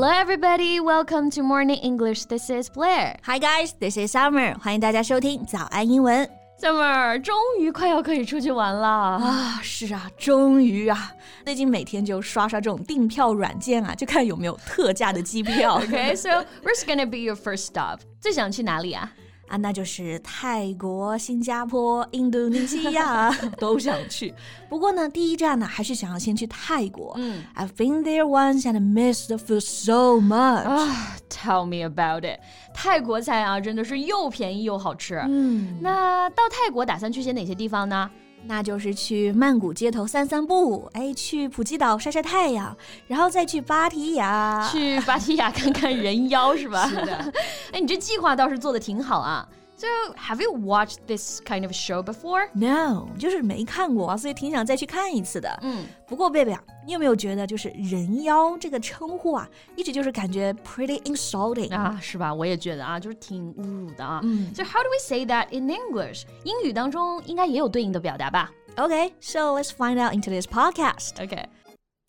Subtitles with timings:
[0.00, 0.80] Hello, everybody.
[0.80, 2.26] Welcome to Morning English.
[2.26, 3.16] This is Blair.
[3.24, 4.58] Hi guys, this is Summer.
[4.58, 6.28] 欢迎大家收听早安英文
[6.60, 8.88] Summer，终于快要可以出去玩了。
[8.88, 9.60] 啊！
[9.62, 11.12] 是啊，终于啊！
[11.44, 15.80] 最近每天就刷刷这种订票软件啊，就看有没有特价的机票。
[15.80, 18.00] Okay, so where's gonna be your first stop?
[18.20, 19.12] 最想去哪里啊？
[19.51, 23.29] 啊，那就是泰国、新加坡、印度尼西亚
[23.59, 24.33] 都想去。
[24.69, 27.13] 不过呢，第一站呢，还是想要先去泰国。
[27.17, 30.63] 嗯 I've been there once and miss the food so much.
[30.63, 32.39] 啊、t e l l me about it.
[32.73, 35.15] 泰国菜啊，真的是又便宜又好吃。
[35.27, 38.09] 嗯，那到泰国打算去些哪些地方呢？
[38.45, 42.75] 那就是去曼谷街头散散步，哎，去普吉岛晒晒太阳，
[43.07, 44.67] 然后再去芭提雅。
[44.71, 46.87] 去芭提雅看看人妖是吧？
[46.89, 47.33] 是的。
[47.71, 49.47] 哎，你这计划倒是做的挺好啊。
[49.80, 52.48] So, have you watched this kind of show before?
[52.54, 55.54] No，就是没看过啊，所以挺想再去看一次的。
[55.60, 62.32] 嗯，不过贝贝啊，你有没有觉得就是人妖这个称呼啊，一直就是感觉 pretty insulting 啊，是吧？
[62.32, 64.20] 我也觉得啊，就是挺侮辱的啊。
[64.22, 66.22] 嗯 So how do we say that in English？
[66.44, 71.22] 英语当中应该也有对应的表达吧 Okay，so let's find out into this podcast.
[71.22, 71.46] ？OK。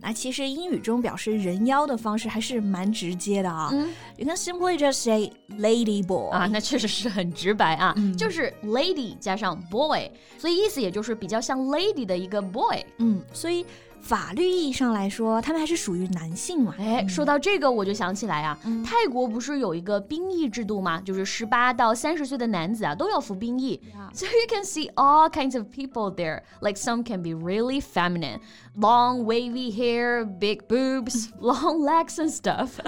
[0.00, 3.70] 那其实英语中表示人妖的方式还是蛮直接的啊。
[3.72, 6.30] 嗯 You can simply just say lady boy.
[6.30, 12.84] 啊，那确实是很直白啊，就是 lady 加上 boy，所以意思也就是比较像 lady 的一个 boy。
[12.98, 13.64] 嗯，所以
[14.04, 16.74] 法律意义上来说，他们还是属于男性嘛。
[16.78, 21.00] 哎，说到这个，我就想起来啊，嗯泰国不是有一个兵役制度吗？
[21.00, 23.80] 就是十八到三十岁的男子啊都要服兵役。
[24.12, 26.42] So you can see all kinds of people there.
[26.60, 28.40] Like some can be really feminine,
[28.78, 32.78] long wavy hair, big boobs, long legs and stuff.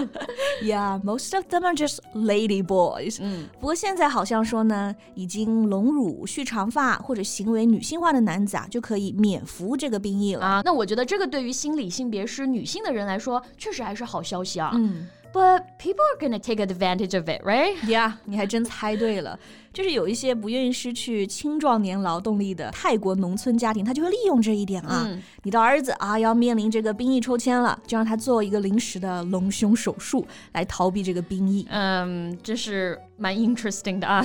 [0.63, 3.17] Yeah, most of them are just lady boys.
[3.19, 10.45] 嗯，不过现在好像说呢，已经隆乳、蓄长发或者行为女性化的男子啊，就可以免服这个兵役了。
[10.45, 14.71] 啊，那我觉得这个对于心理性别是女性的人来说，确实还是好消息啊。
[14.75, 17.75] 嗯 But people are gonna take advantage of it, right?
[17.85, 19.37] Yeah，你还真猜对了，
[19.71, 25.03] 就是有一些不愿意失去青壮年劳动力的泰国农村家庭，他就会利用这一点啊。
[25.05, 31.67] 嗯你的儿子啊要面临这个兵役抽签了，就让他做一个临时的隆胸手术来逃避这个兵役。
[31.69, 34.24] 嗯，这是蛮 interesting 的啊。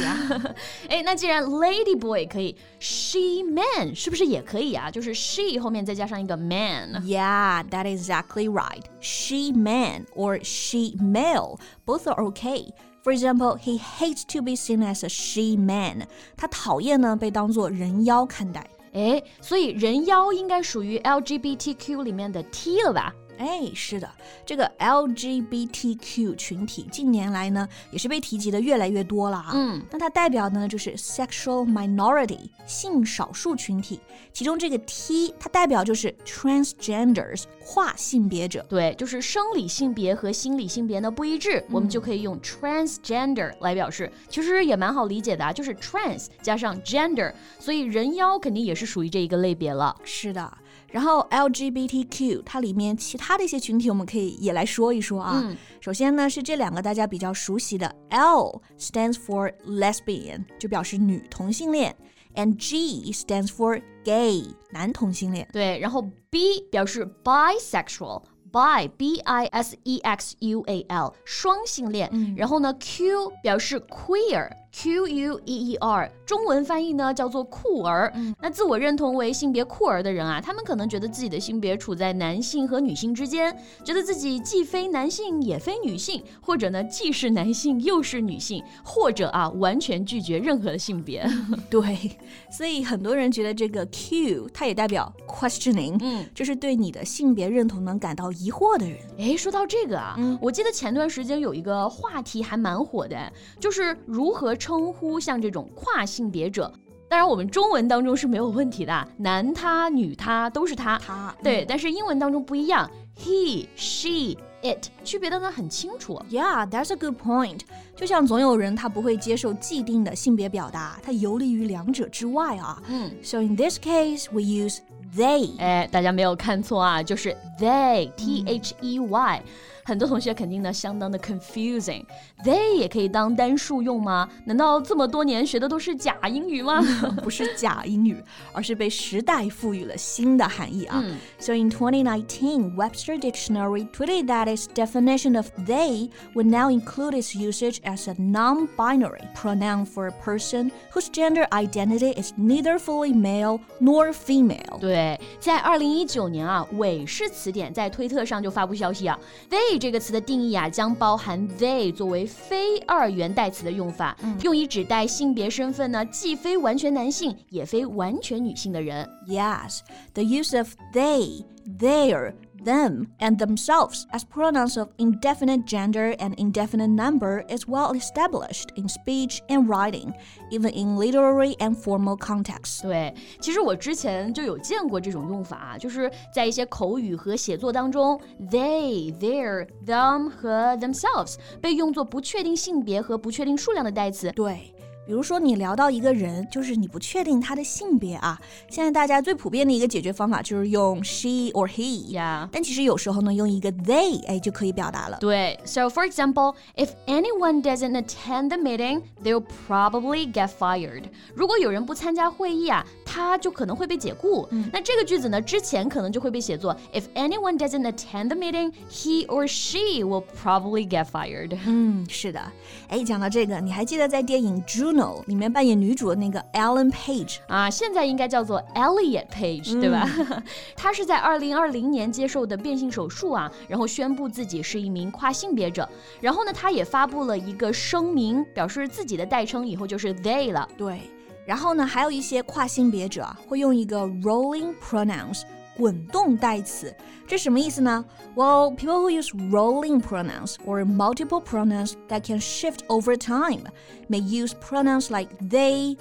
[0.90, 4.90] 哎，那既然 lady boy 可以，she man 是不是也可以啊？
[4.90, 7.02] 就是 she 后面再加上一个 man。
[7.04, 8.84] Yeah, that is exactly right.
[9.00, 12.70] She man or she male, both are okay.
[13.04, 16.08] For example, he hates to be seen as a she man.
[16.36, 18.68] 他讨厌呢被当作人妖看待。
[18.94, 23.14] 哎，所以人妖应该属于 LGBTQ 里面的 T 了吧？
[23.43, 24.09] 哎，是的，
[24.47, 29.51] 这个 LGBTQ 群体近年来呢，也是被提及的越来越多了啊。
[29.53, 34.01] 嗯，那它代表呢就是 sexual minority 性少数群体，
[34.33, 38.65] 其中这个 T 它代表就是 transgenders 跨性别者。
[38.69, 44.11] 对，就是生理性别和心理性别呢不一致，我们就可以用 transgender 来表示。
[44.29, 49.97] 其实也蛮好理解的啊，就是 trans 加上 gender，所以人妖肯定也是属于这一个类别了。
[50.05, 50.53] 是的，
[50.93, 55.43] 然后 LGBTQ 它里面其他的一些群体，我们可以也来说一说啊。
[55.45, 61.97] 嗯首先呢是这两个大家比较熟悉的 L stands for lesbian，就表示女同性恋
[62.37, 65.49] ，and G stands for gay，男同性恋。
[65.53, 68.23] 对，然后 B 表示 bisexual。
[68.53, 75.75] Bi b i s e x u a l 双性恋，然后呢 Q 表示 queer q u e
[75.75, 78.13] e r 中文翻译呢叫做酷儿。
[78.41, 83.55] 那自我认同为性别酷儿的人啊，他们可能觉得自己的性别处在男性和女性之间，
[83.85, 91.27] 觉得自己既非男性也非女性，或者呢既是男性又是女性，或者啊完全拒绝任何的性别。
[91.69, 92.19] 对，
[92.51, 96.25] 所以很多人觉得这个 Q 它也代表 questioning，嗯。
[96.35, 98.99] 就是对你的性别认同能感到疑惑的人。
[99.19, 106.73] 哎，说到这个啊，嗯我记得前段时间有一个话题还蛮火的，就是如何称呼像这种跨性别者。
[107.09, 110.99] 当然，我们中文当中是没有问题的，男他、女他都是他。
[110.99, 116.19] 他对，但是英文当中不一样，he、she、it 区别的呢很清楚。
[116.31, 117.61] Yeah, that's a good point.
[117.95, 122.83] 就像总有人他不会接受既定的性别表达，他游离于两者之外啊。
[122.89, 124.79] 嗯，So in this case, we use
[125.16, 125.58] they.
[125.60, 129.44] 哎，大家没有看错啊，就是 they，t h e y。
[129.84, 134.28] 很多同学肯定呢相当的 confusing。They 也可以当单数用吗？
[134.44, 136.82] 难道这么多年学的都是假英语吗？
[137.24, 138.22] 不是假英语，
[138.52, 141.02] 而是被时代赋予了新的含义啊。
[141.40, 147.80] So in 2019, Webster Dictionary tweeted that its definition of they would now include its usage
[147.84, 154.12] as a non-binary pronoun for a person whose gender identity is neither fully male nor
[154.12, 154.78] female。
[154.82, 155.01] 对，
[155.39, 159.19] 在二零一九年啊，韦氏词典在推特上就发布消息啊
[159.51, 169.09] ，they 这个词的定义啊，将包含 they 作为非二元代词的用法，嗯、用以指代性别身份呢，既非完全男性，也非完全女性的人。
[169.29, 169.81] Yes,
[170.15, 171.45] the use of they,
[171.79, 178.70] their them, and themselves as pronouns of indefinite gender and indefinite number is well established
[178.76, 180.14] in speech and writing,
[180.52, 182.82] even in literary and formal contexts.
[182.82, 188.20] 对，其实我之前就有见过这种用法，就是在一些口语和写作当中，
[188.50, 194.32] they、their、them 和 themselves 被用作不确定性别和不确定数量的代词。
[194.32, 194.74] 对。
[195.06, 198.38] 比如说，你聊到一个人，就是你不确定他的性别啊。
[198.70, 202.50] 现在大家最普遍的一个解决方法就是用 she or he，呀。
[202.52, 205.18] 但其实有时候呢，用一个 they，哎，就可以表达了。
[205.22, 211.04] 对，So for example, if anyone doesn't attend the meeting, they'll probably get fired。
[211.34, 214.46] 如果有人不参加会议啊，他就可能会被解雇。
[214.74, 221.58] 那这个句子呢，之前可能就会被写作 If anyone doesn't attend the meeting, he or she will probably get fired。
[221.66, 222.42] 嗯，是的。
[222.90, 224.91] 哎，讲到这个，你还记得在电影《Juno》
[225.27, 230.09] 里面扮演女主的那个 Ellen Page 啊，现在应该叫做 Elliot Page，对吧？
[230.77, 235.89] 她是在二零二零年接受的变性手术啊，然后宣布自己是一名跨性别者。
[236.21, 240.69] 然后呢，她也发布了一个声明，表示自己的代称以后就是 they 了。
[240.77, 241.01] 对，
[241.47, 245.43] 然后呢，还有一些跨性别者会用一个 rolling pronouns。
[245.78, 246.96] 滚动代词，
[247.28, 248.04] 这什么意思呢？
[248.36, 253.64] Well, people who use rolling pronouns or multiple pronouns that can shift over time
[254.10, 255.98] may use pronouns like they,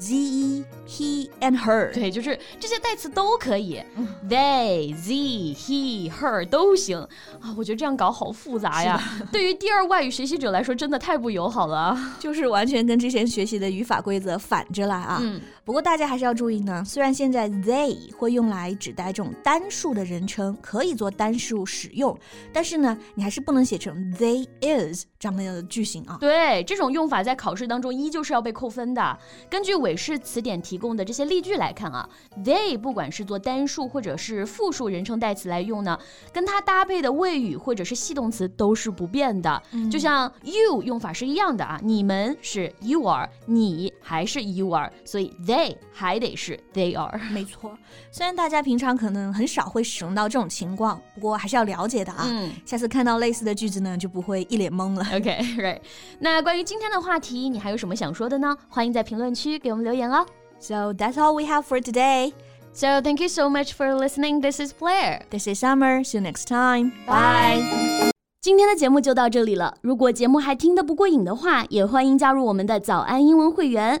[0.00, 1.93] z, he and her。
[1.93, 3.81] 对，就是这些代词都可以
[4.29, 5.13] ，they, z,
[5.53, 6.97] he, her 都行
[7.39, 7.53] 啊。
[7.57, 9.01] 我觉得这样搞好复杂呀，
[9.31, 15.19] 对于第二外语学习者来说真的太不友好了，就是完全跟之前学习的语法规则反着来啊。
[15.21, 15.41] 嗯。
[15.63, 22.15] 不过大家还是要注意呢，虽然现在 they 会用来指代这种单数的人称，可以做单数使用，
[22.53, 26.17] 但是呢，你还是不能写成 they is 这样的句型啊。
[26.19, 29.17] 对，这种用法在考试当中依旧是要被扣分的。
[29.49, 32.07] 根据韦氏词典提供的这些例句来看啊
[32.43, 35.97] ，they 不管是做单数或者是复数人称代词来用呢，
[36.33, 39.63] 跟它搭配的谓语或者是系动词都是不变的。
[39.71, 45.73] 嗯、就像 you 用法是一样的啊，你们是 you are，你还是 you are，所以 they。
[45.97, 47.71] 还得是 they are，没错。
[48.11, 52.25] 虽然大家平常可能很少会使用到这种情况，不过还是要了解的啊。
[52.27, 55.05] 嗯，下次看到类似的句子呢，就不会一脸懵了。
[55.15, 55.79] OK，right。
[56.19, 58.57] 那关于今天的话题，你还有什么想说的呢？
[58.67, 60.25] 欢迎在评论区给我们留言哦。
[60.64, 62.32] So that's all we have for today.
[62.72, 64.40] So thank you so much for listening.
[64.40, 65.22] This is Blair.
[65.30, 66.04] This is Summer.
[66.04, 66.92] See you next time.
[67.06, 68.12] Bye.
[68.40, 69.74] 今天的节目就到这里了。
[69.82, 74.00] 如果节目还听得不过瘾的话，也欢迎加入我们的早安英文会员。